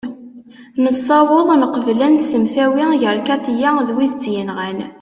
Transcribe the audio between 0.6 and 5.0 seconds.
nessaweḍ neqbel ad nsemtawi gar katia d wid i tt-yenɣan